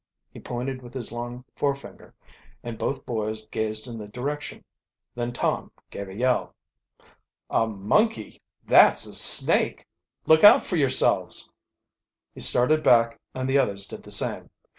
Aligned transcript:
He 0.31 0.39
pointed 0.39 0.81
with 0.81 0.95
his 0.95 1.11
long 1.11 1.45
forefinger, 1.55 2.15
and 2.63 2.79
both, 2.79 3.05
boys 3.05 3.45
gazed 3.45 3.87
in 3.87 3.99
the 3.99 4.07
direction. 4.07 4.63
Then 5.13 5.31
Tom 5.31 5.71
gave 5.91 6.09
a 6.09 6.15
yell. 6.15 6.55
"A 7.51 7.67
monkey? 7.67 8.41
That's 8.65 9.05
a 9.05 9.13
snake! 9.13 9.85
Look 10.25 10.43
out 10.43 10.63
for 10.63 10.75
yourselves!" 10.77 11.51
He 12.33 12.39
started 12.39 12.81
back 12.81 13.19
and 13.35 13.47
the 13.47 13.59
others 13.59 13.85
did 13.85 14.01
the 14.01 14.09
same. 14.09 14.49